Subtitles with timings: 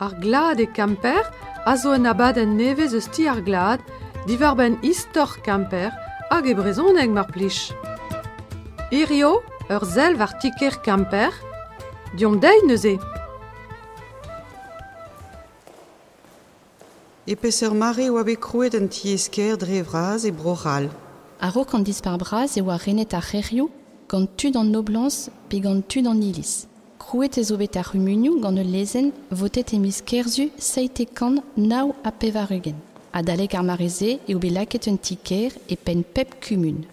[0.00, 1.24] Ar glad e kamper
[1.64, 3.80] a zo en abad en nevez eus ti ar glad,
[4.26, 5.90] divar ben istor kamper
[6.30, 7.58] hag e brezhoneg mar plij.
[8.94, 9.42] Irio,
[9.74, 11.34] ur zel var tiker kamper,
[12.14, 12.94] diom dei neuze.
[17.26, 20.86] E peseurt mare oa bet krouet an ti esker dre vraz e broral.
[21.42, 23.66] A ro dispar braz e oa renet ar c'herioù
[24.06, 26.68] gant tud an noblans pe gant tud an ilis.
[27.08, 31.38] Krouet e zo bet ar humunioù gant e lezen votet e mis kerzu seite kan
[31.56, 32.76] nao a pevarugen.
[33.12, 36.84] A daleg ar mareze e obe laket un tiker e pen pep kumun.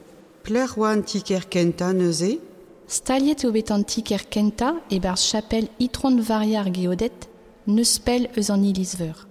[0.44, 2.40] Pler oa an tiker kenta neuze,
[2.88, 7.28] Staliet e obet an tiker kenta e bar chapel itron variar geodet
[7.68, 9.28] neus pel eus an ilis veur.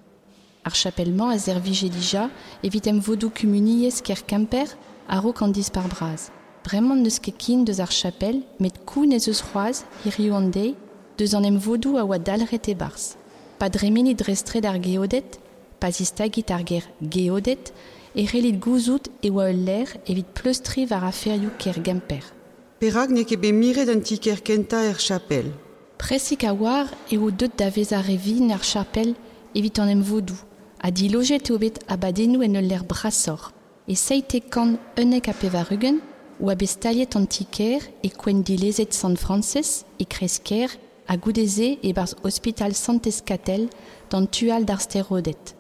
[0.64, 2.28] Ar chapelman a zer vije dija
[2.62, 4.68] evit em vodou kumuniez ker kamper
[5.08, 6.28] a ro kan dispar braz.
[6.64, 10.74] Bremañ neus ket kin deus ar chapel met koun ez eus c'hoaz hirio an dei
[11.18, 13.16] deus an em vodou a oa dalret e bars.
[13.58, 15.38] Pa ar geodet,
[15.78, 17.72] pas istagit ar ger geodet,
[18.14, 22.24] e relit gouzout e oa ul ler evit pleustri var aferioù ker gemper.
[22.78, 24.02] perak ne ket bet miret an
[24.46, 25.46] kenta er chapel.
[25.98, 29.14] Presik a war e o deut da vez ar revin ar chapel
[29.54, 30.36] evit an em vodou.
[30.80, 33.52] A di lojet e obet abadenou en ul ler brasor.
[33.86, 36.00] E seite kan unnek a pevarugen,
[36.40, 40.70] ou a bestaliet an tiker e kwen dilezet San Frances e kresker
[41.06, 43.68] a goudeze e barz hospital Santescatel
[44.10, 45.54] dan tual d'ar sterodet.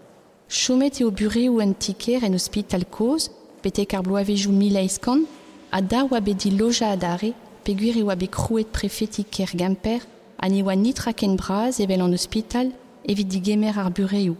[0.48, 3.30] Chomet e o bure ou en tiker en hospital koz,
[3.62, 5.24] petek ar bloavejou mileiskan,
[5.70, 7.32] a da di loja a dare,
[7.64, 10.00] peguir e oa bet krouet prefetik gamper,
[10.38, 12.72] an oa nitra ken braz evel hospital
[13.08, 14.36] evit di gemer ar bureoù.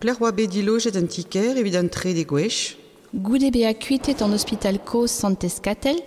[0.00, 2.24] Pler oa bet dilojet an tiker evit an tre de
[3.14, 6.02] Goude be a kuitet an hospital koz Santescatel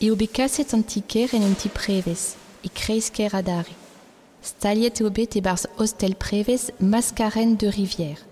[0.00, 3.74] e obe kaset an tiker en un ti prevez, e kreisker a dare.
[4.40, 8.24] Staliet e obet e barz hostel prevez maskaren de rivière.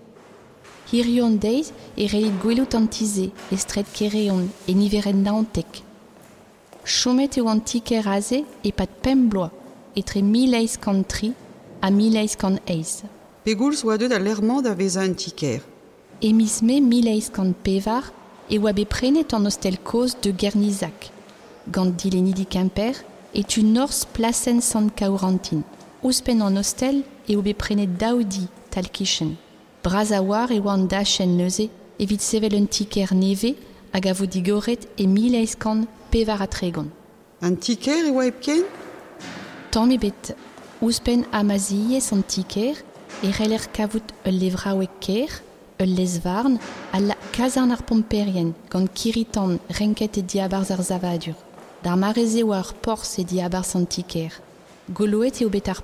[0.89, 5.83] Hirion deiz e relit gwelout an tize e stret kereon e niveren naontek.
[6.85, 9.51] Chomet eo an tiker aze e pat pem bloa
[9.93, 11.35] e tre mileiz kan tri
[11.81, 13.03] a mileiz kan eiz.
[13.43, 14.73] pegoulz oa deut a lermand a
[16.19, 16.29] tiker.
[16.29, 18.11] e mis me mileiz kant pevar
[18.49, 21.11] e oa be prenet an hostel koz de Gernizak.
[21.71, 22.93] Gant dilenidi Kemper
[23.33, 25.63] et tu nors plasen sant kaourantin.
[26.03, 29.35] Ouspen an hostel e oa be prenet daoudi tal kichen.
[29.83, 31.69] Braz a war e oa an dachen neuze
[31.99, 33.55] evit sevel un tiker neve
[33.93, 36.89] hag a vo digoret e mileiz kant pevar a tregon.
[37.41, 38.63] An tiker e oa epken
[39.71, 40.35] Tamm ebet
[40.81, 42.75] ouspen amaziez an tiker
[43.23, 45.29] e reler kavout ul ker,
[45.79, 46.59] ul lezvarn,
[46.91, 51.37] a la kazan ar pomperien gant kiritan renket e diabarz ar zavadur.
[51.83, 54.33] Dar mareze oa ar pors e diabarz an tiker.
[54.93, 55.81] Goloet e ar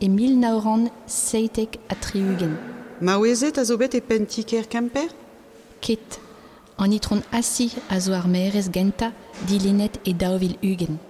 [0.00, 2.56] e mil naoran seitek a triugen.
[3.00, 5.10] Ma oezet a zo bet e pen tiker kemper?
[5.80, 6.20] Ket,
[6.76, 9.12] an itron asi a zo ar meerez genta
[9.46, 11.09] dilenet e daovil ugen.